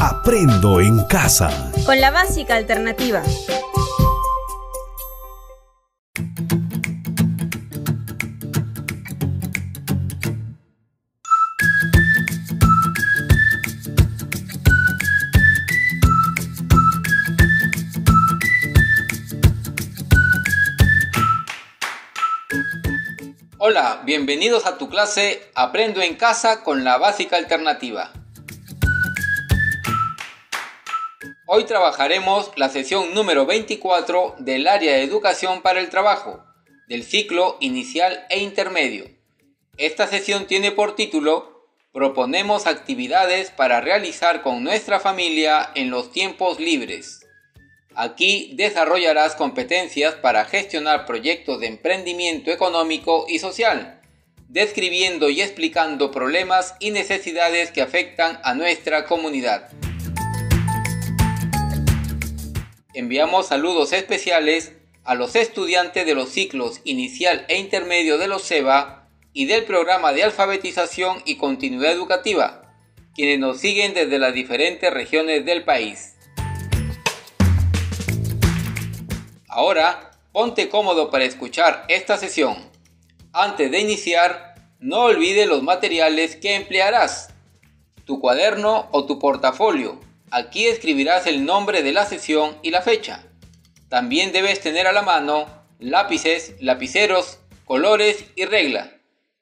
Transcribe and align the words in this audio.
Aprendo 0.00 0.80
en 0.80 1.04
casa. 1.06 1.72
Con 1.84 2.00
la 2.00 2.12
básica 2.12 2.54
alternativa. 2.54 3.20
Hola, 23.58 24.02
bienvenidos 24.04 24.64
a 24.66 24.78
tu 24.78 24.88
clase 24.88 25.50
Aprendo 25.56 26.00
en 26.00 26.14
casa 26.14 26.62
con 26.62 26.84
la 26.84 26.98
básica 26.98 27.36
alternativa. 27.36 28.12
Hoy 31.50 31.64
trabajaremos 31.64 32.50
la 32.56 32.68
sesión 32.68 33.14
número 33.14 33.46
24 33.46 34.36
del 34.38 34.68
área 34.68 34.92
de 34.92 35.02
educación 35.02 35.62
para 35.62 35.80
el 35.80 35.88
trabajo, 35.88 36.44
del 36.88 37.02
ciclo 37.02 37.56
inicial 37.60 38.26
e 38.28 38.40
intermedio. 38.40 39.06
Esta 39.78 40.06
sesión 40.06 40.46
tiene 40.46 40.72
por 40.72 40.94
título 40.94 41.70
Proponemos 41.90 42.66
actividades 42.66 43.50
para 43.50 43.80
realizar 43.80 44.42
con 44.42 44.62
nuestra 44.62 45.00
familia 45.00 45.70
en 45.74 45.88
los 45.88 46.12
tiempos 46.12 46.60
libres. 46.60 47.26
Aquí 47.94 48.52
desarrollarás 48.52 49.34
competencias 49.34 50.16
para 50.16 50.44
gestionar 50.44 51.06
proyectos 51.06 51.60
de 51.60 51.68
emprendimiento 51.68 52.50
económico 52.50 53.24
y 53.26 53.38
social, 53.38 54.02
describiendo 54.48 55.30
y 55.30 55.40
explicando 55.40 56.10
problemas 56.10 56.74
y 56.78 56.90
necesidades 56.90 57.70
que 57.70 57.80
afectan 57.80 58.38
a 58.44 58.52
nuestra 58.52 59.06
comunidad. 59.06 59.70
Enviamos 62.98 63.46
saludos 63.46 63.92
especiales 63.92 64.72
a 65.04 65.14
los 65.14 65.36
estudiantes 65.36 66.04
de 66.04 66.16
los 66.16 66.30
ciclos 66.30 66.80
inicial 66.82 67.46
e 67.48 67.56
intermedio 67.56 68.18
de 68.18 68.26
los 68.26 68.42
SEBA 68.42 69.06
y 69.32 69.44
del 69.44 69.62
programa 69.62 70.12
de 70.12 70.24
alfabetización 70.24 71.22
y 71.24 71.36
continuidad 71.36 71.92
educativa, 71.92 72.74
quienes 73.14 73.38
nos 73.38 73.60
siguen 73.60 73.94
desde 73.94 74.18
las 74.18 74.34
diferentes 74.34 74.92
regiones 74.92 75.44
del 75.44 75.62
país. 75.62 76.16
Ahora, 79.46 80.10
ponte 80.32 80.68
cómodo 80.68 81.12
para 81.12 81.22
escuchar 81.22 81.84
esta 81.86 82.16
sesión. 82.16 82.56
Antes 83.32 83.70
de 83.70 83.78
iniciar, 83.78 84.56
no 84.80 85.04
olvides 85.04 85.46
los 85.46 85.62
materiales 85.62 86.34
que 86.34 86.56
emplearás, 86.56 87.28
tu 88.04 88.18
cuaderno 88.18 88.88
o 88.90 89.06
tu 89.06 89.20
portafolio, 89.20 90.00
Aquí 90.30 90.66
escribirás 90.66 91.26
el 91.26 91.46
nombre 91.46 91.82
de 91.82 91.92
la 91.92 92.04
sesión 92.04 92.58
y 92.62 92.70
la 92.70 92.82
fecha. 92.82 93.24
También 93.88 94.32
debes 94.32 94.60
tener 94.60 94.86
a 94.86 94.92
la 94.92 95.02
mano 95.02 95.46
lápices, 95.78 96.54
lapiceros, 96.60 97.38
colores 97.64 98.24
y 98.36 98.44
regla. 98.44 98.92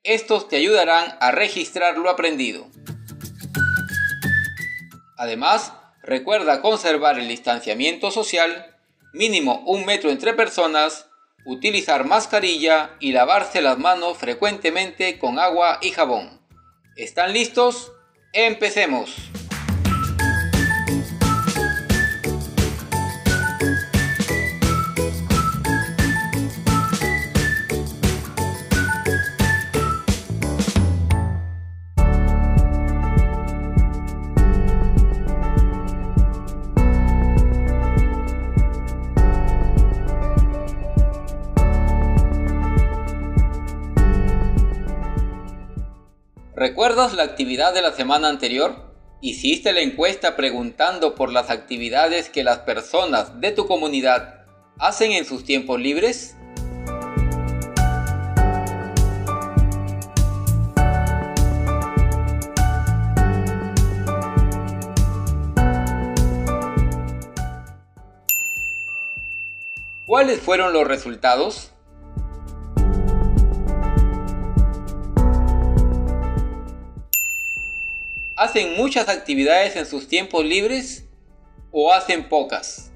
Estos 0.04 0.48
te 0.48 0.56
ayudarán 0.56 1.16
a 1.20 1.32
registrar 1.32 1.98
lo 1.98 2.08
aprendido. 2.08 2.68
Además, 5.18 5.72
recuerda 6.02 6.60
conservar 6.60 7.18
el 7.18 7.26
distanciamiento 7.26 8.12
social, 8.12 8.76
mínimo 9.12 9.64
un 9.66 9.84
metro 9.86 10.10
entre 10.10 10.34
personas, 10.34 11.06
utilizar 11.44 12.04
mascarilla 12.04 12.90
y 13.00 13.10
lavarse 13.10 13.60
las 13.60 13.78
manos 13.78 14.18
frecuentemente 14.18 15.18
con 15.18 15.40
agua 15.40 15.78
y 15.82 15.90
jabón. 15.90 16.40
¿Están 16.96 17.32
listos? 17.32 17.92
Empecemos. 18.32 19.14
¿Recuerdas 46.76 47.14
la 47.14 47.22
actividad 47.22 47.72
de 47.72 47.80
la 47.80 47.92
semana 47.92 48.28
anterior? 48.28 48.76
¿Hiciste 49.22 49.72
la 49.72 49.80
encuesta 49.80 50.36
preguntando 50.36 51.14
por 51.14 51.32
las 51.32 51.48
actividades 51.48 52.28
que 52.28 52.44
las 52.44 52.58
personas 52.58 53.40
de 53.40 53.50
tu 53.50 53.66
comunidad 53.66 54.44
hacen 54.78 55.12
en 55.12 55.24
sus 55.24 55.42
tiempos 55.42 55.80
libres? 55.80 56.36
¿Cuáles 70.04 70.40
fueron 70.40 70.74
los 70.74 70.86
resultados? 70.86 71.70
¿Hacen 78.38 78.76
muchas 78.76 79.08
actividades 79.08 79.76
en 79.76 79.86
sus 79.86 80.08
tiempos 80.08 80.44
libres 80.44 81.06
o 81.72 81.94
hacen 81.94 82.28
pocas? 82.28 82.92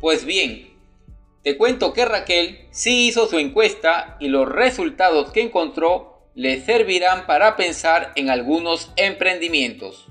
Pues 0.00 0.24
bien, 0.24 0.78
te 1.42 1.56
cuento 1.56 1.92
que 1.92 2.04
Raquel 2.04 2.68
sí 2.70 3.08
hizo 3.08 3.26
su 3.26 3.40
encuesta 3.40 4.16
y 4.20 4.28
los 4.28 4.48
resultados 4.48 5.32
que 5.32 5.42
encontró 5.42 6.30
le 6.36 6.64
servirán 6.64 7.26
para 7.26 7.56
pensar 7.56 8.12
en 8.14 8.30
algunos 8.30 8.92
emprendimientos. 8.94 10.06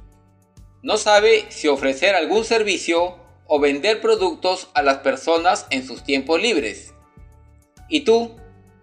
No 0.83 0.97
sabe 0.97 1.45
si 1.47 1.69
ofrecer 1.69 2.15
algún 2.15 2.44
servicio 2.44 3.17
o 3.47 3.61
vender 3.61 4.01
productos 4.01 4.67
a 4.73 4.81
las 4.81 4.97
personas 4.97 5.67
en 5.69 5.88
sus 5.88 6.03
tiempos 6.03 6.41
libres. 6.41 6.94
¿Y 7.88 8.01
tú? 8.01 8.35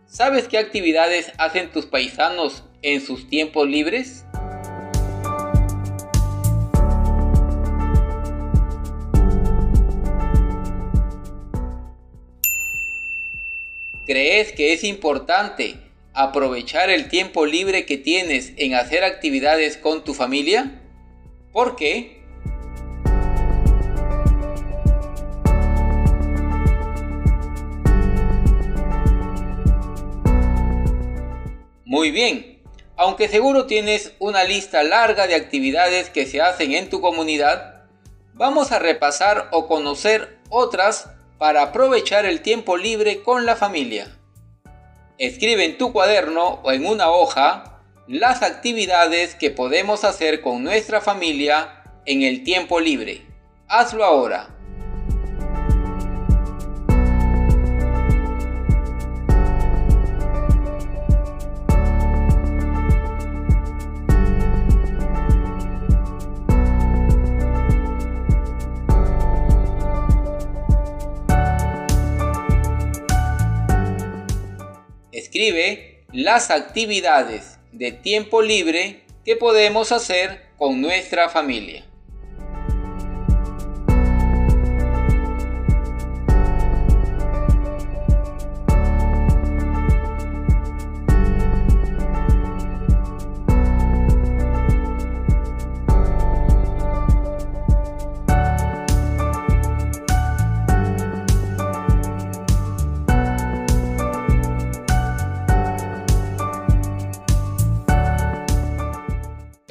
¿Sabes 0.06 0.46
qué 0.46 0.58
actividades 0.58 1.32
hacen 1.38 1.72
tus 1.72 1.86
paisanos 1.86 2.62
en 2.82 3.00
sus 3.00 3.28
tiempos 3.28 3.66
libres? 3.68 4.24
¿Crees 14.06 14.52
que 14.52 14.72
es 14.72 14.84
importante 14.84 15.78
aprovechar 16.12 16.90
el 16.90 17.08
tiempo 17.08 17.44
libre 17.46 17.86
que 17.86 17.96
tienes 17.96 18.52
en 18.56 18.74
hacer 18.74 19.02
actividades 19.02 19.76
con 19.76 20.04
tu 20.04 20.14
familia? 20.14 20.80
¿Por 21.52 21.74
qué? 21.74 22.21
Muy 31.92 32.10
bien, 32.10 32.58
aunque 32.96 33.28
seguro 33.28 33.66
tienes 33.66 34.14
una 34.18 34.44
lista 34.44 34.82
larga 34.82 35.26
de 35.26 35.34
actividades 35.34 36.08
que 36.08 36.24
se 36.24 36.40
hacen 36.40 36.72
en 36.72 36.88
tu 36.88 37.02
comunidad, 37.02 37.82
vamos 38.32 38.72
a 38.72 38.78
repasar 38.78 39.50
o 39.52 39.68
conocer 39.68 40.38
otras 40.48 41.10
para 41.36 41.60
aprovechar 41.60 42.24
el 42.24 42.40
tiempo 42.40 42.78
libre 42.78 43.22
con 43.22 43.44
la 43.44 43.56
familia. 43.56 44.06
Escribe 45.18 45.66
en 45.66 45.76
tu 45.76 45.92
cuaderno 45.92 46.60
o 46.62 46.72
en 46.72 46.86
una 46.86 47.10
hoja 47.10 47.82
las 48.08 48.40
actividades 48.40 49.34
que 49.34 49.50
podemos 49.50 50.04
hacer 50.04 50.40
con 50.40 50.64
nuestra 50.64 51.02
familia 51.02 51.84
en 52.06 52.22
el 52.22 52.42
tiempo 52.42 52.80
libre. 52.80 53.20
Hazlo 53.68 54.02
ahora. 54.02 54.51
Escribe 75.34 76.04
las 76.12 76.50
actividades 76.50 77.58
de 77.72 77.90
tiempo 77.90 78.42
libre 78.42 79.00
que 79.24 79.34
podemos 79.34 79.90
hacer 79.90 80.42
con 80.58 80.82
nuestra 80.82 81.30
familia. 81.30 81.86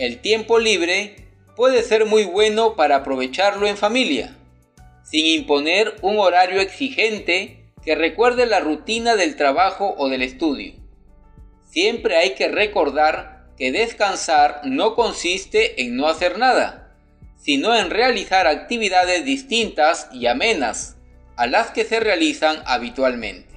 El 0.01 0.17
tiempo 0.17 0.57
libre 0.57 1.15
puede 1.55 1.83
ser 1.83 2.07
muy 2.07 2.23
bueno 2.23 2.75
para 2.75 2.95
aprovecharlo 2.95 3.67
en 3.67 3.77
familia, 3.77 4.35
sin 5.03 5.27
imponer 5.27 5.93
un 6.01 6.17
horario 6.17 6.59
exigente 6.59 7.71
que 7.85 7.93
recuerde 7.93 8.47
la 8.47 8.61
rutina 8.61 9.15
del 9.15 9.35
trabajo 9.35 9.93
o 9.99 10.09
del 10.09 10.23
estudio. 10.23 10.73
Siempre 11.69 12.15
hay 12.15 12.31
que 12.31 12.47
recordar 12.47 13.45
que 13.55 13.71
descansar 13.71 14.61
no 14.63 14.95
consiste 14.95 15.83
en 15.83 15.97
no 15.97 16.07
hacer 16.07 16.39
nada, 16.39 16.97
sino 17.37 17.75
en 17.75 17.91
realizar 17.91 18.47
actividades 18.47 19.23
distintas 19.23 20.09
y 20.11 20.25
amenas 20.25 20.95
a 21.35 21.45
las 21.45 21.69
que 21.69 21.85
se 21.85 21.99
realizan 21.99 22.63
habitualmente. 22.65 23.50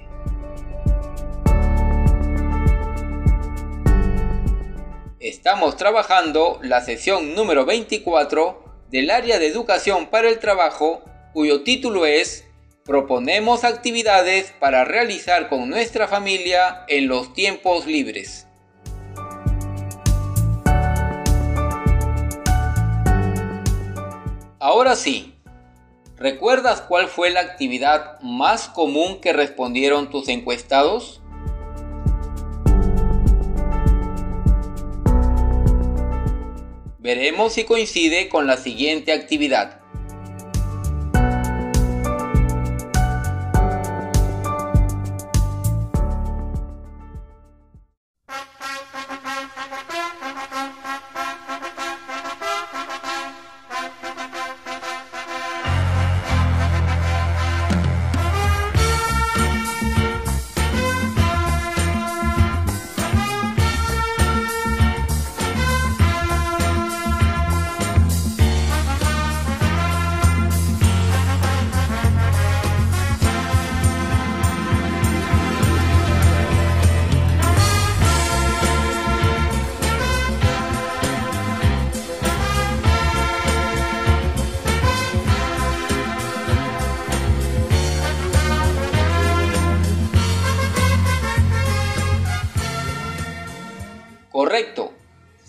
Estamos 5.27 5.75
trabajando 5.75 6.59
la 6.61 6.81
sesión 6.81 7.33
número 7.33 7.65
24 7.65 8.63
del 8.91 9.09
área 9.09 9.39
de 9.39 9.47
educación 9.47 10.05
para 10.11 10.29
el 10.29 10.37
trabajo 10.37 11.01
cuyo 11.33 11.63
título 11.63 12.05
es 12.05 12.45
Proponemos 12.83 13.63
actividades 13.63 14.53
para 14.59 14.85
realizar 14.85 15.49
con 15.49 15.67
nuestra 15.67 16.07
familia 16.07 16.85
en 16.87 17.07
los 17.07 17.33
tiempos 17.33 17.87
libres. 17.87 18.45
Ahora 24.59 24.95
sí, 24.95 25.33
¿recuerdas 26.17 26.81
cuál 26.81 27.07
fue 27.07 27.31
la 27.31 27.39
actividad 27.39 28.19
más 28.21 28.69
común 28.69 29.19
que 29.21 29.33
respondieron 29.33 30.11
tus 30.11 30.29
encuestados? 30.29 31.23
Veremos 37.05 37.53
si 37.53 37.65
coincide 37.65 38.29
con 38.29 38.47
la 38.47 38.57
siguiente 38.57 39.13
actividad. 39.13 39.84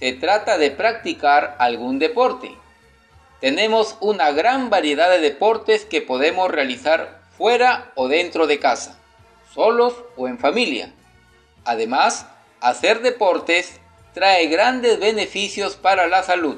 Se 0.06 0.12
trata 0.12 0.56
de 0.56 0.70
practicar 0.70 1.56
algún 1.58 1.98
deporte. 1.98 2.56
Tenemos 3.40 3.96
una 4.00 4.30
gran 4.30 4.70
variedad 4.70 5.10
de 5.10 5.18
deportes 5.18 5.84
que 5.84 6.00
podemos 6.00 6.48
realizar 6.48 7.22
fuera 7.36 7.90
o 7.96 8.06
dentro 8.06 8.46
de 8.46 8.60
casa, 8.60 9.00
solos 9.52 9.94
o 10.16 10.28
en 10.28 10.38
familia. 10.38 10.92
Además, 11.64 12.28
hacer 12.60 13.00
deportes 13.00 13.80
trae 14.14 14.46
grandes 14.46 15.00
beneficios 15.00 15.74
para 15.74 16.06
la 16.06 16.22
salud. 16.22 16.54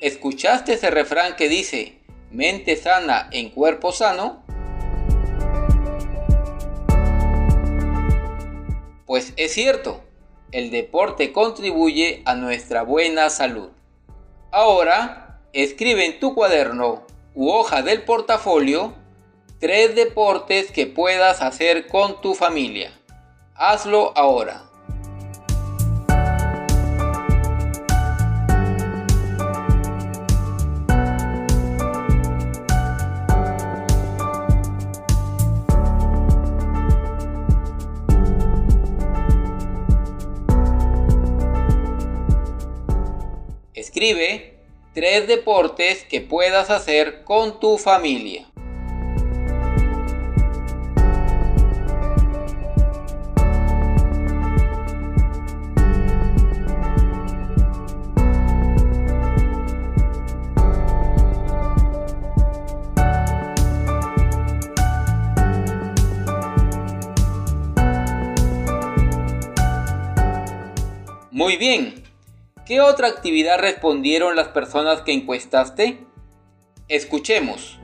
¿Escuchaste 0.00 0.72
ese 0.72 0.90
refrán 0.90 1.36
que 1.36 1.48
dice, 1.48 2.00
mente 2.32 2.74
sana 2.74 3.28
en 3.30 3.50
cuerpo 3.50 3.92
sano? 3.92 4.42
Pues 9.06 9.32
es 9.36 9.52
cierto 9.52 10.05
el 10.56 10.70
deporte 10.70 11.32
contribuye 11.32 12.22
a 12.24 12.34
nuestra 12.34 12.80
buena 12.80 13.28
salud. 13.28 13.68
Ahora, 14.50 15.38
escribe 15.52 16.06
en 16.06 16.18
tu 16.18 16.34
cuaderno 16.34 17.02
u 17.34 17.50
hoja 17.50 17.82
del 17.82 18.04
portafolio 18.04 18.94
tres 19.60 19.94
deportes 19.94 20.70
que 20.72 20.86
puedas 20.86 21.42
hacer 21.42 21.88
con 21.88 22.22
tu 22.22 22.34
familia. 22.34 22.90
Hazlo 23.54 24.16
ahora. 24.16 24.62
Escribe 43.98 44.52
tres 44.92 45.26
deportes 45.26 46.04
que 46.04 46.20
puedas 46.20 46.68
hacer 46.68 47.24
con 47.24 47.60
tu 47.60 47.78
familia. 47.78 48.46
Muy 71.30 71.56
bien, 71.56 72.05
¿Qué 72.66 72.80
otra 72.80 73.06
actividad 73.06 73.60
respondieron 73.60 74.34
las 74.34 74.48
personas 74.48 75.02
que 75.02 75.12
encuestaste? 75.12 76.04
Escuchemos. 76.88 77.78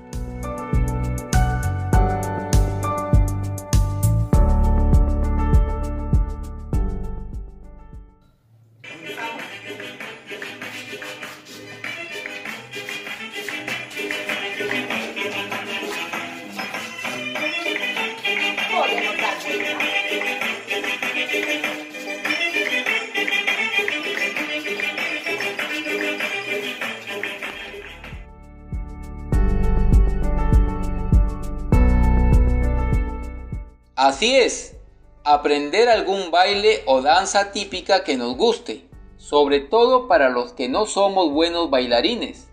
Así 34.03 34.35
es, 34.35 34.75
aprender 35.23 35.89
algún 35.89 36.33
baile 36.33 36.83
o 36.87 37.03
danza 37.03 37.53
típica 37.53 38.03
que 38.03 38.17
nos 38.17 38.37
guste, 38.37 38.89
sobre 39.17 39.61
todo 39.61 40.09
para 40.09 40.29
los 40.29 40.53
que 40.55 40.69
no 40.69 40.87
somos 40.87 41.31
buenos 41.31 41.71
bailarines. 41.71 42.49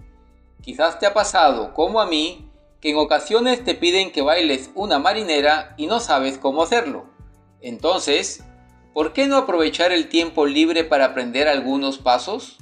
Quizás 0.61 0.99
te 0.99 1.07
ha 1.07 1.15
pasado, 1.15 1.73
como 1.73 2.01
a 2.01 2.05
mí, 2.05 2.47
que 2.81 2.91
en 2.91 2.97
ocasiones 2.97 3.63
te 3.65 3.73
piden 3.73 4.11
que 4.11 4.21
bailes 4.21 4.69
una 4.75 4.99
marinera 4.99 5.73
y 5.75 5.87
no 5.87 5.99
sabes 5.99 6.37
cómo 6.37 6.61
hacerlo. 6.61 7.05
Entonces, 7.61 8.43
¿por 8.93 9.13
qué 9.13 9.25
no 9.25 9.35
aprovechar 9.35 9.91
el 9.91 10.07
tiempo 10.07 10.45
libre 10.45 10.83
para 10.83 11.05
aprender 11.05 11.47
algunos 11.47 11.97
pasos? 11.97 12.57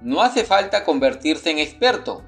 No 0.00 0.22
hace 0.22 0.44
falta 0.44 0.86
convertirse 0.86 1.50
en 1.50 1.58
experto, 1.58 2.22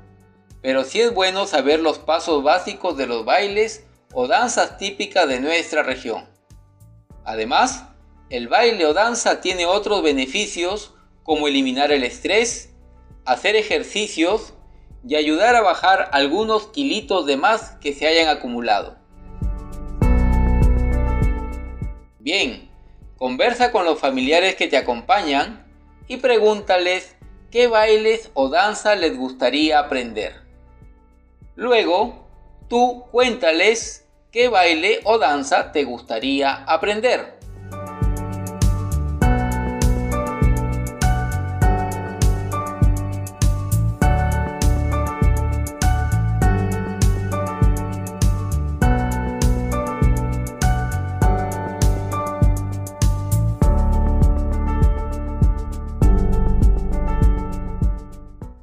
pero 0.61 0.85
sí 0.85 1.01
es 1.01 1.15
bueno 1.15 1.47
saber 1.47 1.81
los 1.81 1.99
pasos 1.99 2.43
básicos 2.43 2.99
de 2.99 3.07
los 3.07 3.25
bailes 3.25 3.87
o 4.12 4.26
danzas 4.26 4.79
típicas 4.79 5.29
de 5.29 5.40
nuestra 5.40 5.83
región. 5.83 6.29
Además, 7.25 7.85
el 8.29 8.49
baile 8.49 8.87
o 8.87 8.95
danza 8.95 9.40
tiene 9.40 9.67
otros 9.67 10.02
beneficios 10.02 10.95
como 11.23 11.49
eliminar 11.49 11.93
el 11.93 12.05
estrés, 12.05 12.75
hacer 13.25 13.57
ejercicios 13.57 14.55
y 15.07 15.17
ayudar 15.17 15.57
a 15.57 15.62
bajar 15.62 16.11
algunos 16.12 16.69
kilitos 16.69 17.26
de 17.26 17.37
más 17.37 17.73
que 17.81 17.93
se 17.93 18.07
hayan 18.07 18.29
acumulado. 18.29 18.99
Bien, 22.19 22.71
conversa 23.17 23.73
con 23.73 23.85
los 23.85 23.99
familiares 23.99 24.57
que 24.57 24.69
te 24.69 24.76
acompañan 24.76 25.67
y 26.07 26.19
pregúntales 26.19 27.17
qué 27.50 27.67
bailes 27.67 28.31
o 28.35 28.49
danza 28.49 28.95
les 28.95 29.17
gustaría 29.17 29.79
aprender. 29.79 30.35
Luego, 31.57 32.30
tú 32.71 33.05
cuéntales 33.11 34.07
qué 34.31 34.49
baile 34.49 35.00
o 35.03 35.19
danza 35.19 35.73
te 35.73 35.83
gustaría 35.83 36.55
aprender. 36.67 37.41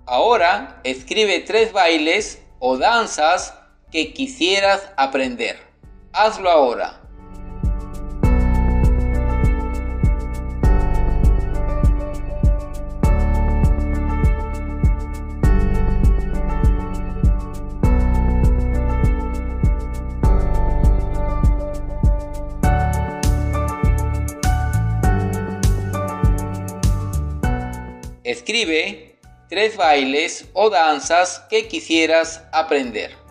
Ahora 0.06 0.80
escribe 0.86 1.42
tres 1.42 1.74
bailes 1.74 2.42
o 2.60 2.78
danzas 2.78 3.54
que 3.91 4.13
quisieras 4.13 4.91
aprender. 4.98 5.58
Hazlo 6.13 6.50
ahora. 6.50 7.01
Escribe 28.24 29.20
tres 29.50 29.77
bailes 29.77 30.50
o 30.53 30.70
danzas 30.70 31.39
que 31.50 31.67
quisieras 31.67 32.44
aprender. 32.51 33.26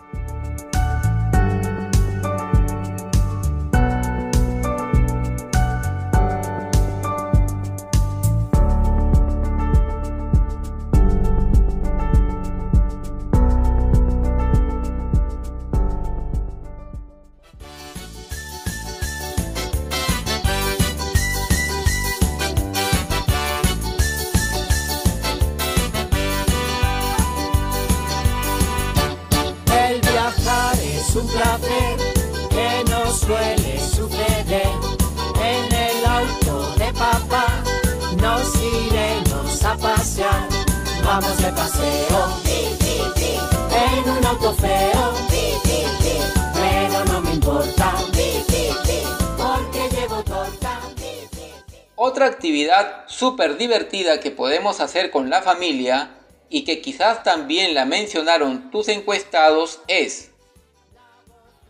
Otra 52.17 52.29
actividad 52.29 53.03
súper 53.05 53.57
divertida 53.57 54.19
que 54.19 54.31
podemos 54.31 54.79
hacer 54.79 55.11
con 55.11 55.29
la 55.29 55.43
familia 55.43 56.15
y 56.49 56.63
que 56.63 56.81
quizás 56.81 57.21
también 57.21 57.75
la 57.75 57.85
mencionaron 57.85 58.71
tus 58.71 58.87
encuestados 58.87 59.81
es 59.87 60.31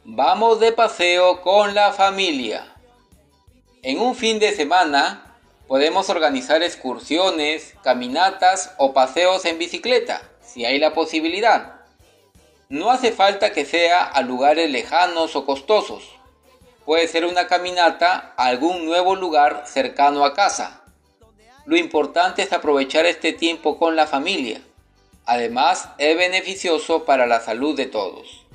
Vamos 0.06 0.62
de 0.62 0.72
paseo 0.72 1.42
con 1.42 1.76
la 1.76 1.92
familia. 1.92 2.66
En 3.84 4.00
un 4.00 4.16
fin 4.16 4.40
de 4.40 4.56
semana 4.56 5.36
podemos 5.68 6.10
organizar 6.10 6.64
excursiones, 6.64 7.74
caminatas 7.84 8.74
o 8.78 8.94
paseos 8.94 9.44
en 9.44 9.58
bicicleta, 9.58 10.22
si 10.40 10.64
hay 10.64 10.80
la 10.80 10.94
posibilidad. 10.94 11.82
No 12.70 12.90
hace 12.90 13.12
falta 13.12 13.52
que 13.52 13.66
sea 13.66 14.06
a 14.06 14.22
lugares 14.22 14.72
lejanos 14.72 15.36
o 15.36 15.46
costosos. 15.46 16.17
Puede 16.88 17.10
ser 17.10 17.26
una 17.26 17.48
caminata 17.48 18.34
a 18.38 18.46
algún 18.46 18.86
nuevo 18.86 19.18
lugar 19.18 19.64
cercano 19.66 20.24
a 20.24 20.34
casa. 20.34 20.84
Lo 21.66 21.76
importante 21.76 22.44
es 22.44 22.54
aprovechar 22.54 23.06
este 23.06 23.34
tiempo 23.34 23.78
con 23.78 23.98
la 23.98 24.08
familia. 24.08 24.62
Además, 25.26 25.90
es 25.98 26.16
beneficioso 26.16 27.04
para 27.04 27.28
la 27.28 27.42
salud 27.42 27.76
de 27.76 27.88
todos. 27.88 28.46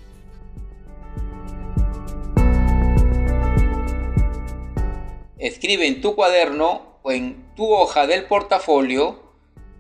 Escribe 5.36 5.86
en 5.86 6.00
tu 6.00 6.14
cuaderno 6.14 7.00
o 7.02 7.12
en 7.12 7.54
tu 7.54 7.70
hoja 7.70 8.06
del 8.06 8.24
portafolio 8.24 9.20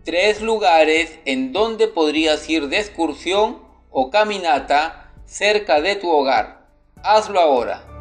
tres 0.04 0.42
lugares 0.42 1.18
en 1.24 1.54
donde 1.54 1.88
podrías 1.88 2.46
ir 2.50 2.68
de 2.68 2.80
excursión 2.80 3.62
o 3.90 4.10
caminata 4.10 5.10
cerca 5.24 5.80
de 5.80 5.96
tu 5.96 6.10
hogar. 6.10 6.68
Hazlo 7.02 7.40
ahora. 7.40 7.91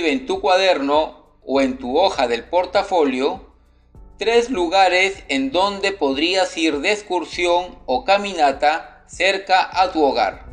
Escribe 0.00 0.18
en 0.18 0.24
tu 0.24 0.40
cuaderno 0.40 1.36
o 1.44 1.60
en 1.60 1.76
tu 1.76 1.98
hoja 1.98 2.26
del 2.26 2.44
portafolio 2.44 3.52
tres 4.18 4.48
lugares 4.48 5.24
en 5.28 5.52
donde 5.52 5.92
podrías 5.92 6.56
ir 6.56 6.78
de 6.78 6.90
excursión 6.90 7.76
o 7.84 8.06
caminata 8.06 9.04
cerca 9.06 9.68
a 9.70 9.92
tu 9.92 10.02
hogar. 10.02 10.49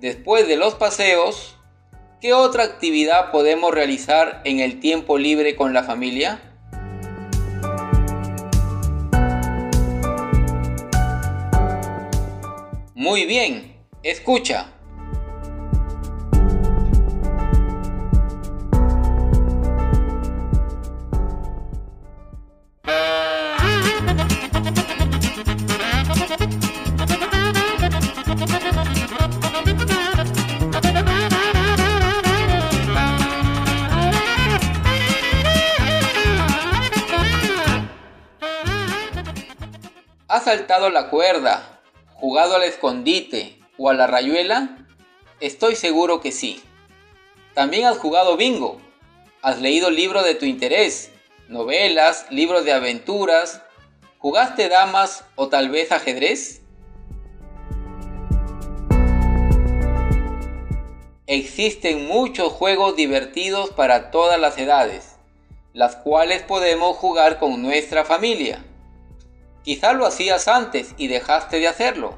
Después 0.00 0.48
de 0.48 0.56
los 0.56 0.76
paseos, 0.76 1.58
¿qué 2.22 2.32
otra 2.32 2.64
actividad 2.64 3.30
podemos 3.30 3.70
realizar 3.74 4.40
en 4.46 4.58
el 4.60 4.80
tiempo 4.80 5.18
libre 5.18 5.56
con 5.56 5.74
la 5.74 5.82
familia? 5.82 6.40
Muy 12.94 13.26
bien, 13.26 13.76
escucha. 14.02 14.72
¿Has 40.30 40.44
saltado 40.44 40.90
la 40.90 41.10
cuerda, 41.10 41.80
jugado 42.14 42.54
al 42.54 42.62
escondite 42.62 43.58
o 43.76 43.90
a 43.90 43.94
la 43.94 44.06
rayuela? 44.06 44.86
Estoy 45.40 45.74
seguro 45.74 46.20
que 46.20 46.30
sí. 46.30 46.62
También 47.52 47.86
has 47.86 47.98
jugado 47.98 48.36
bingo. 48.36 48.80
Has 49.42 49.60
leído 49.60 49.90
libros 49.90 50.24
de 50.24 50.36
tu 50.36 50.44
interés, 50.44 51.10
novelas, 51.48 52.26
libros 52.30 52.64
de 52.64 52.72
aventuras. 52.72 53.60
¿Jugaste 54.20 54.68
damas 54.68 55.24
o 55.34 55.48
tal 55.48 55.68
vez 55.68 55.90
ajedrez? 55.90 56.62
Existen 61.26 62.06
muchos 62.06 62.52
juegos 62.52 62.94
divertidos 62.94 63.70
para 63.70 64.12
todas 64.12 64.38
las 64.38 64.56
edades, 64.58 65.16
las 65.72 65.96
cuales 65.96 66.44
podemos 66.44 66.96
jugar 66.96 67.40
con 67.40 67.60
nuestra 67.60 68.04
familia. 68.04 68.64
Quizá 69.62 69.92
lo 69.92 70.06
hacías 70.06 70.48
antes 70.48 70.94
y 70.96 71.08
dejaste 71.08 71.58
de 71.58 71.68
hacerlo. 71.68 72.16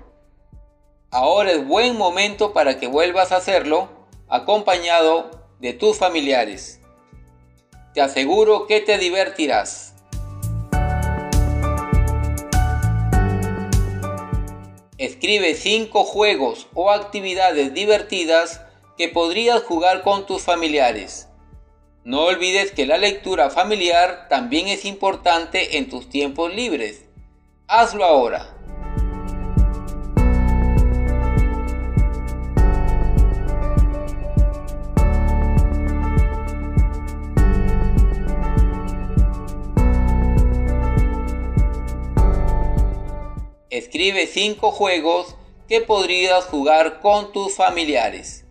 Ahora 1.10 1.50
es 1.50 1.66
buen 1.66 1.96
momento 1.96 2.52
para 2.52 2.78
que 2.78 2.86
vuelvas 2.86 3.32
a 3.32 3.36
hacerlo 3.36 3.88
acompañado 4.28 5.48
de 5.58 5.72
tus 5.72 5.98
familiares. 5.98 6.80
Te 7.94 8.00
aseguro 8.00 8.66
que 8.66 8.80
te 8.80 8.96
divertirás. 8.96 9.94
Escribe 14.96 15.54
5 15.54 16.04
juegos 16.04 16.68
o 16.74 16.92
actividades 16.92 17.74
divertidas 17.74 18.60
que 18.96 19.08
podrías 19.08 19.62
jugar 19.64 20.02
con 20.02 20.26
tus 20.26 20.42
familiares. 20.42 21.28
No 22.04 22.24
olvides 22.24 22.70
que 22.70 22.86
la 22.86 22.98
lectura 22.98 23.50
familiar 23.50 24.28
también 24.28 24.68
es 24.68 24.84
importante 24.84 25.78
en 25.78 25.90
tus 25.90 26.08
tiempos 26.08 26.54
libres. 26.54 27.04
Hazlo 27.66 28.04
ahora. 28.04 28.46
Escribe 43.70 44.26
5 44.26 44.70
juegos 44.70 45.34
que 45.66 45.80
podrías 45.80 46.44
jugar 46.44 47.00
con 47.00 47.32
tus 47.32 47.54
familiares. 47.54 48.41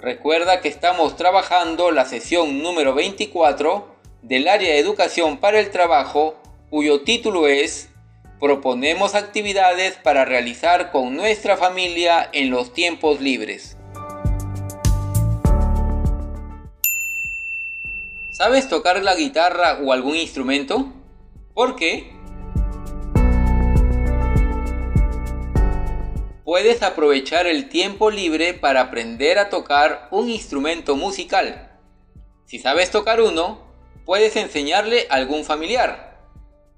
Recuerda 0.00 0.60
que 0.60 0.68
estamos 0.68 1.16
trabajando 1.16 1.90
la 1.90 2.04
sesión 2.04 2.62
número 2.62 2.94
24 2.94 3.96
del 4.22 4.46
área 4.46 4.68
de 4.68 4.78
educación 4.78 5.38
para 5.38 5.58
el 5.58 5.72
trabajo 5.72 6.36
cuyo 6.70 7.00
título 7.00 7.48
es 7.48 7.88
Proponemos 8.38 9.16
actividades 9.16 9.96
para 9.96 10.24
realizar 10.24 10.92
con 10.92 11.16
nuestra 11.16 11.56
familia 11.56 12.30
en 12.32 12.50
los 12.50 12.72
tiempos 12.72 13.20
libres. 13.20 13.76
¿Sabes 18.30 18.68
tocar 18.68 19.02
la 19.02 19.16
guitarra 19.16 19.80
o 19.82 19.92
algún 19.92 20.14
instrumento? 20.14 20.92
¿Por 21.54 21.74
qué? 21.74 22.17
Puedes 26.48 26.82
aprovechar 26.82 27.46
el 27.46 27.68
tiempo 27.68 28.10
libre 28.10 28.54
para 28.54 28.80
aprender 28.80 29.38
a 29.38 29.50
tocar 29.50 30.08
un 30.10 30.30
instrumento 30.30 30.96
musical. 30.96 31.78
Si 32.46 32.58
sabes 32.58 32.90
tocar 32.90 33.20
uno, 33.20 33.60
puedes 34.06 34.34
enseñarle 34.34 35.06
a 35.10 35.16
algún 35.16 35.44
familiar 35.44 36.26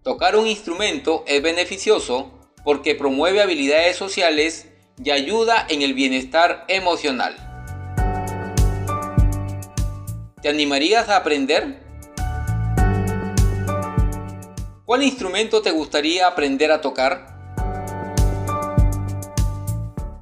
Tocar 0.03 0.35
un 0.35 0.49
instrumento 0.49 1.23
es 1.29 1.41
beneficioso 1.41 2.33
porque 2.65 2.97
promueve 2.97 3.41
habilidades 3.41 3.95
sociales 3.95 4.67
y 5.05 5.13
ayuda 5.13 5.65
en 5.69 5.83
el 5.83 5.95
bienestar 5.95 6.65
emocional. 6.67 7.37
¿Te 10.43 10.49
animarías 10.49 11.09
a 11.09 11.15
aprender? 11.15 11.79
¿Cuál 14.85 15.05
instrumento 15.05 15.63
te 15.63 15.71
gustaría 15.71 16.27
aprender 16.27 16.73
a 16.73 16.81
tocar? 16.81 17.40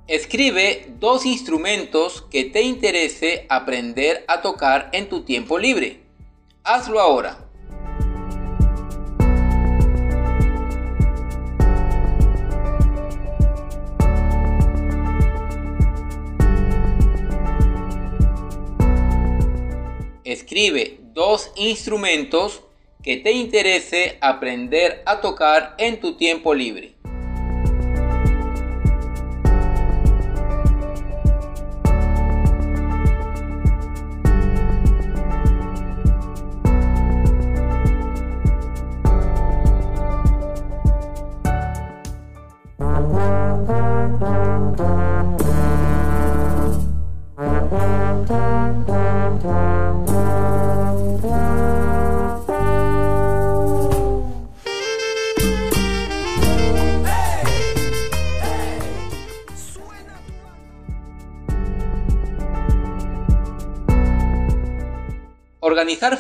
Escribe 0.09 0.87
dos 0.99 1.27
instrumentos 1.27 2.23
que 2.31 2.47
te 2.47 2.63
interese 2.63 3.45
aprender 3.51 4.25
a 4.27 4.41
tocar 4.41 4.89
en 4.95 5.11
tu 5.11 5.23
tiempo 5.23 5.59
libre. 5.59 6.01
Hazlo 6.65 6.99
ahora. 6.99 7.47
Escribe 20.25 21.01
dos 21.13 21.53
instrumentos 21.55 22.63
que 23.03 23.19
te 23.19 23.33
interese 23.33 24.17
aprender 24.23 25.03
a 25.05 25.21
tocar 25.21 25.75
en 25.77 26.01
tu 26.01 26.17
tiempo 26.17 26.55
libre. 26.55 26.98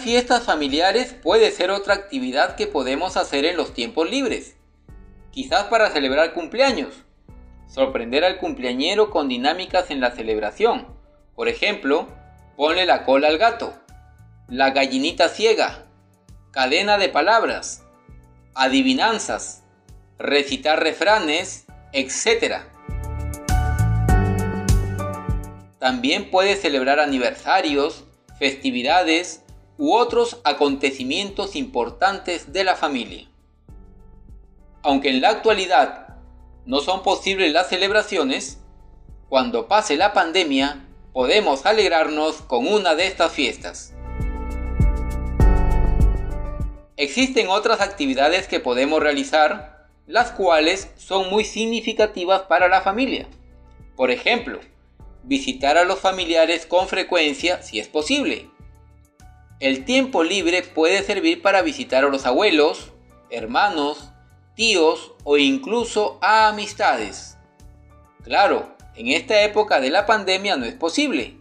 Fiestas 0.09 0.45
familiares 0.45 1.15
puede 1.23 1.51
ser 1.51 1.71
otra 1.71 1.93
actividad 1.93 2.57
que 2.57 2.67
podemos 2.67 3.19
hacer 3.19 3.45
en 3.45 3.59
los 3.59 3.75
tiempos 3.75 4.11
libres. 4.11 4.57
Quizás 5.33 5.65
para 5.65 5.91
celebrar 5.91 6.33
cumpleaños. 6.33 6.95
Sorprender 7.67 8.25
al 8.25 8.39
cumpleañero 8.39 9.11
con 9.11 9.29
dinámicas 9.29 9.91
en 9.91 10.01
la 10.01 10.11
celebración. 10.13 10.87
Por 11.35 11.47
ejemplo, 11.47 12.09
ponle 12.57 12.87
la 12.87 13.05
cola 13.05 13.29
al 13.29 13.37
gato. 13.37 13.75
La 14.49 14.71
gallinita 14.71 15.29
ciega. 15.29 15.85
Cadena 16.53 16.97
de 16.97 17.11
palabras. 17.11 17.85
Adivinanzas. 18.55 19.63
Recitar 20.19 20.83
refranes, 20.83 21.67
etc. 21.93 22.63
También 25.79 26.31
puede 26.31 26.57
celebrar 26.57 26.99
aniversarios, 26.99 28.05
festividades 28.39 29.45
u 29.79 29.95
otros 29.95 30.41
acontecimientos 30.45 31.57
importantes 31.57 32.53
de 32.53 32.65
la 32.65 32.75
familia. 32.75 33.29
Aunque 34.83 35.09
en 35.09 35.21
la 35.21 35.31
actualidad 35.31 36.17
no 36.67 36.81
son 36.81 37.03
posibles 37.03 37.53
las 37.53 37.69
celebraciones, 37.69 38.61
cuando 39.29 39.69
pase 39.69 39.97
la 39.97 40.13
pandemia 40.13 40.85
podemos 41.13 41.65
alegrarnos 41.65 42.43
con 42.43 42.67
una 42.67 42.95
de 42.95 43.07
estas 43.07 43.33
fiestas. 43.33 43.95
Existen 46.97 47.49
otras 47.49 47.81
actividades 47.81 48.49
que 48.49 48.59
podemos 48.59 49.01
realizar, 49.01 49.87
las 50.07 50.33
cuales 50.33 50.91
son 50.97 51.31
muy 51.31 51.45
significativas 51.45 52.43
para 52.43 52.67
la 52.69 52.81
familia. 52.81 53.29
Por 53.95 54.11
ejemplo, 54.11 54.59
visitar 55.23 55.79
a 55.79 55.85
los 55.85 56.01
familiares 56.01 56.67
con 56.67 56.89
frecuencia 56.89 57.63
si 57.63 57.79
es 57.79 57.87
posible, 57.87 58.51
el 59.61 59.85
tiempo 59.85 60.23
libre 60.23 60.63
puede 60.63 61.03
servir 61.03 61.43
para 61.43 61.63
visitar 61.63 62.05
a 62.05 62.09
los 62.09 62.27
abuelos, 62.27 62.93
hermanos, 63.29 64.11
tíos 64.55 65.15
o 65.25 65.37
incluso 65.37 66.19
a 66.23 66.49
amistades. 66.49 67.37
Claro, 68.23 68.77
en 68.95 69.09
esta 69.09 69.43
época 69.43 69.81
de 69.81 69.91
la 69.91 70.07
pandemia 70.07 70.57
no 70.57 70.65
es 70.65 70.75
posible, 70.75 71.39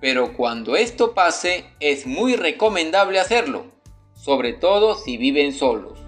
pero 0.00 0.34
cuando 0.34 0.74
esto 0.74 1.12
pase 1.12 1.66
es 1.80 2.06
muy 2.06 2.36
recomendable 2.36 3.20
hacerlo, 3.20 3.66
sobre 4.14 4.54
todo 4.54 4.94
si 4.94 5.18
viven 5.18 5.52
solos. 5.52 5.98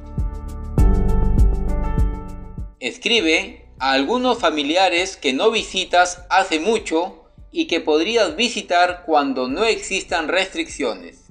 Escribe 2.80 3.68
a 3.78 3.92
algunos 3.92 4.38
familiares 4.38 5.18
que 5.18 5.34
no 5.34 5.50
visitas 5.50 6.24
hace 6.30 6.60
mucho 6.60 7.24
y 7.50 7.66
que 7.66 7.80
podrías 7.80 8.36
visitar 8.36 9.02
cuando 9.04 9.48
no 9.48 9.64
existan 9.64 10.28
restricciones. 10.28 11.25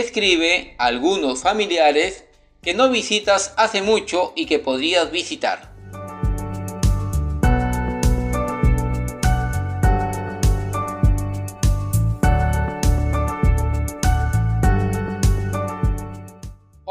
escribe 0.00 0.74
algunos 0.78 1.42
familiares 1.42 2.24
que 2.62 2.74
no 2.74 2.90
visitas 2.90 3.54
hace 3.56 3.82
mucho 3.82 4.32
y 4.34 4.46
que 4.46 4.58
podrías 4.58 5.10
visitar. 5.10 5.70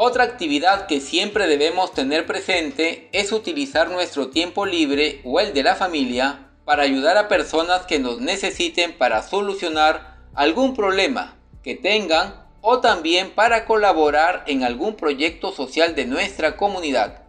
Otra 0.02 0.24
actividad 0.24 0.86
que 0.86 0.98
siempre 1.00 1.46
debemos 1.46 1.92
tener 1.92 2.24
presente 2.24 3.10
es 3.12 3.32
utilizar 3.32 3.90
nuestro 3.90 4.30
tiempo 4.30 4.64
libre 4.64 5.20
o 5.24 5.40
el 5.40 5.52
de 5.52 5.62
la 5.62 5.76
familia 5.76 6.48
para 6.64 6.84
ayudar 6.84 7.18
a 7.18 7.28
personas 7.28 7.84
que 7.84 7.98
nos 7.98 8.18
necesiten 8.18 8.96
para 8.96 9.22
solucionar 9.22 10.16
algún 10.34 10.74
problema 10.74 11.36
que 11.62 11.74
tengan 11.74 12.39
o 12.62 12.80
también 12.80 13.30
para 13.30 13.64
colaborar 13.64 14.44
en 14.46 14.64
algún 14.64 14.94
proyecto 14.96 15.52
social 15.52 15.94
de 15.94 16.06
nuestra 16.06 16.56
comunidad. 16.56 17.22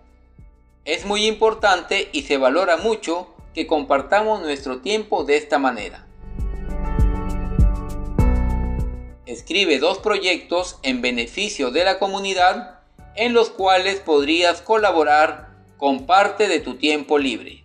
Es 0.85 1.05
muy 1.05 1.25
importante 1.25 2.09
y 2.11 2.23
se 2.23 2.37
valora 2.37 2.77
mucho 2.77 3.33
que 3.53 3.67
compartamos 3.67 4.41
nuestro 4.41 4.79
tiempo 4.79 5.23
de 5.23 5.37
esta 5.37 5.59
manera. 5.59 6.05
Escribe 9.25 9.79
dos 9.79 9.99
proyectos 9.99 10.79
en 10.83 11.01
beneficio 11.01 11.71
de 11.71 11.85
la 11.85 11.99
comunidad 11.99 12.79
en 13.15 13.33
los 13.33 13.49
cuales 13.49 13.99
podrías 13.99 14.61
colaborar 14.61 15.49
con 15.77 16.05
parte 16.05 16.47
de 16.47 16.59
tu 16.59 16.75
tiempo 16.75 17.17
libre. 17.17 17.60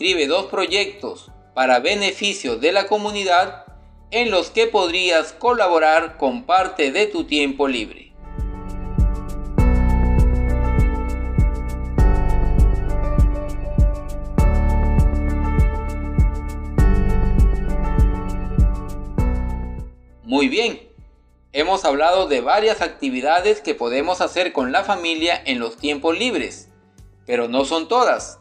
Escribe 0.00 0.26
dos 0.26 0.46
proyectos 0.46 1.30
para 1.52 1.78
beneficio 1.78 2.56
de 2.56 2.72
la 2.72 2.86
comunidad 2.86 3.66
en 4.10 4.30
los 4.30 4.48
que 4.48 4.66
podrías 4.66 5.34
colaborar 5.34 6.16
con 6.16 6.44
parte 6.44 6.90
de 6.90 7.06
tu 7.06 7.24
tiempo 7.24 7.68
libre. 7.68 8.14
Muy 20.24 20.48
bien, 20.48 20.80
hemos 21.52 21.84
hablado 21.84 22.26
de 22.26 22.40
varias 22.40 22.80
actividades 22.80 23.60
que 23.60 23.74
podemos 23.74 24.22
hacer 24.22 24.54
con 24.54 24.72
la 24.72 24.82
familia 24.82 25.42
en 25.44 25.58
los 25.58 25.76
tiempos 25.76 26.18
libres, 26.18 26.70
pero 27.26 27.48
no 27.48 27.66
son 27.66 27.86
todas. 27.86 28.39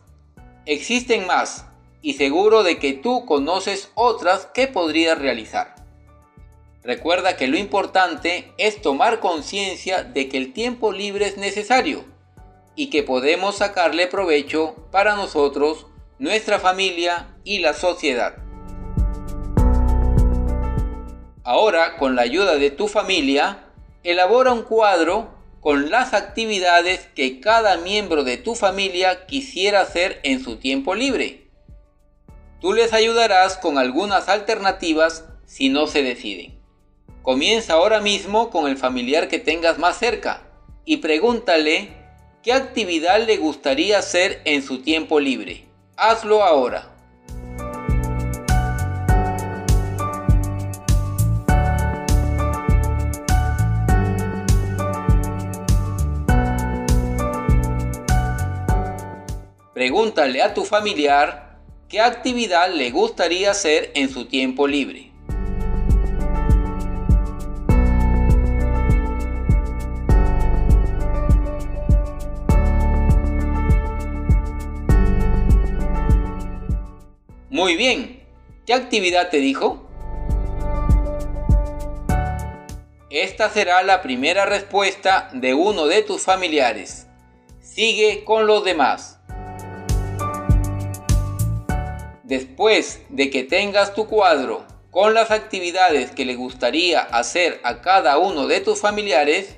Existen 0.66 1.26
más 1.26 1.66
y 2.02 2.14
seguro 2.14 2.64
de 2.64 2.80
que 2.80 2.94
tú 2.94 3.26
conoces 3.26 3.92
otras 3.96 4.46
que 4.46 4.68
podrías 4.68 5.18
realizar. 5.18 5.76
Recuerda 6.84 7.36
que 7.36 7.48
lo 7.48 7.58
importante 7.58 8.54
es 8.58 8.82
tomar 8.82 9.20
conciencia 9.20 10.04
de 10.04 10.30
que 10.30 10.38
el 10.38 10.54
tiempo 10.54 10.92
libre 10.92 11.28
es 11.28 11.38
necesario 11.38 12.06
y 12.76 12.90
que 12.90 13.04
podemos 13.04 13.58
sacarle 13.58 14.08
provecho 14.08 14.76
para 14.92 15.16
nosotros, 15.16 15.88
nuestra 16.20 16.60
familia 16.60 17.36
y 17.44 17.60
la 17.60 17.74
sociedad. 17.74 18.36
Ahora, 21.44 21.98
con 21.98 22.16
la 22.16 22.22
ayuda 22.22 22.56
de 22.56 22.70
tu 22.70 22.88
familia, 22.88 23.66
elabora 24.04 24.54
un 24.54 24.62
cuadro 24.62 25.39
con 25.62 25.90
las 25.90 26.14
actividades 26.14 27.08
que 27.16 27.40
cada 27.40 27.78
miembro 27.78 28.24
de 28.24 28.38
tu 28.38 28.56
familia 28.56 29.26
quisiera 29.26 29.82
hacer 29.82 30.20
en 30.24 30.44
su 30.44 30.58
tiempo 30.58 30.96
libre. 30.96 31.48
Tú 32.62 32.74
les 32.74 32.94
ayudarás 32.94 33.58
con 33.58 33.78
algunas 33.78 34.30
alternativas 34.30 35.26
si 35.46 35.70
no 35.70 35.88
se 35.88 36.04
deciden. 36.04 36.60
Comienza 37.22 37.74
ahora 37.74 38.00
mismo 38.00 38.50
con 38.50 38.70
el 38.70 38.78
familiar 38.78 39.28
que 39.28 39.40
tengas 39.40 39.78
más 39.78 39.98
cerca 39.98 40.44
y 40.86 40.98
pregúntale 40.98 41.90
qué 42.44 42.54
actividad 42.54 43.26
le 43.26 43.38
gustaría 43.38 44.00
hacer 44.00 44.42
en 44.46 44.64
su 44.64 44.82
tiempo 44.82 45.20
libre. 45.20 45.66
Hazlo 45.98 46.44
ahora. 46.44 46.89
Pregúntale 59.80 60.42
a 60.42 60.54
tu 60.54 60.66
familiar 60.66 61.58
qué 61.88 62.02
actividad 62.02 62.70
le 62.70 62.92
gustaría 62.92 63.52
hacer 63.52 63.92
en 63.96 64.10
su 64.10 64.26
tiempo 64.26 64.68
libre. 64.68 65.14
Muy 77.50 77.78
bien, 77.78 78.22
¿qué 78.66 78.74
actividad 78.74 79.30
te 79.30 79.38
dijo? 79.38 79.88
Esta 83.10 83.50
será 83.50 83.82
la 83.84 84.02
primera 84.02 84.46
respuesta 84.46 85.30
de 85.32 85.54
uno 85.54 85.86
de 85.86 86.02
tus 86.02 86.24
familiares. 86.24 87.08
Sigue 87.62 88.26
con 88.26 88.46
los 88.46 88.66
demás. 88.66 89.19
Después 92.30 93.02
de 93.10 93.32
que 93.32 93.44
tengas 93.44 93.96
tu 93.96 94.06
cuadro 94.06 94.64
con 94.92 95.16
las 95.16 95.32
actividades 95.32 96.12
que 96.12 96.26
le 96.26 96.36
gustaría 96.36 97.00
hacer 97.00 97.60
a 97.64 97.82
cada 97.82 98.20
uno 98.20 98.46
de 98.46 98.60
tus 98.62 98.80
familiares, 98.80 99.56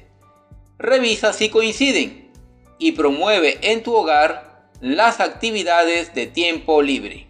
revisa 0.77 1.33
si 1.33 1.49
coinciden 1.49 2.31
y 2.79 2.93
promueve 2.93 3.59
en 3.61 3.83
tu 3.83 3.93
hogar 3.93 4.69
las 4.79 5.19
actividades 5.19 6.15
de 6.15 6.27
tiempo 6.27 6.81
libre. 6.81 7.27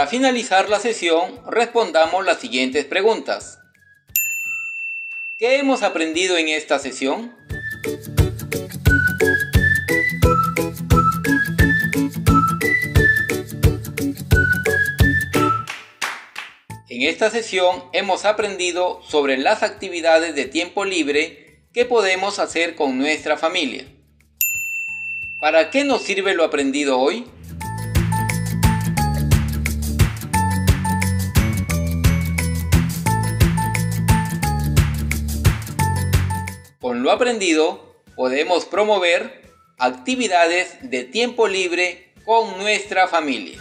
Para 0.00 0.10
finalizar 0.10 0.70
la 0.70 0.80
sesión, 0.80 1.42
respondamos 1.46 2.24
las 2.24 2.40
siguientes 2.40 2.86
preguntas. 2.86 3.58
¿Qué 5.36 5.58
hemos 5.58 5.82
aprendido 5.82 6.38
en 6.38 6.48
esta 6.48 6.78
sesión? 6.78 7.36
En 16.88 17.02
esta 17.02 17.28
sesión 17.28 17.84
hemos 17.92 18.24
aprendido 18.24 19.02
sobre 19.06 19.36
las 19.36 19.62
actividades 19.62 20.34
de 20.34 20.46
tiempo 20.46 20.86
libre 20.86 21.66
que 21.74 21.84
podemos 21.84 22.38
hacer 22.38 22.74
con 22.74 22.96
nuestra 22.96 23.36
familia. 23.36 23.84
¿Para 25.42 25.68
qué 25.68 25.84
nos 25.84 26.00
sirve 26.00 26.32
lo 26.32 26.44
aprendido 26.44 26.98
hoy? 26.98 27.26
Con 37.00 37.06
lo 37.06 37.12
aprendido 37.12 37.96
podemos 38.14 38.66
promover 38.66 39.40
actividades 39.78 40.76
de 40.82 41.04
tiempo 41.04 41.48
libre 41.48 42.12
con 42.26 42.58
nuestra 42.58 43.08
familia. 43.08 43.58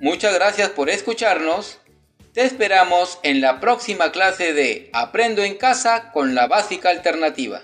Muchas 0.00 0.34
gracias 0.34 0.70
por 0.70 0.90
escucharnos. 0.90 1.78
Te 2.32 2.42
esperamos 2.42 3.20
en 3.22 3.40
la 3.40 3.60
próxima 3.60 4.10
clase 4.10 4.52
de 4.52 4.90
Aprendo 4.92 5.44
en 5.44 5.56
casa 5.56 6.10
con 6.10 6.34
la 6.34 6.48
básica 6.48 6.90
alternativa. 6.90 7.62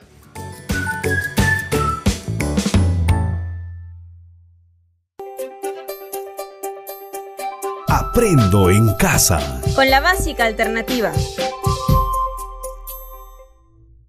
Aprendo 7.88 8.70
en 8.70 8.94
casa. 8.94 9.60
Con 9.74 9.90
la 9.90 9.98
básica 9.98 10.44
alternativa. 10.44 11.12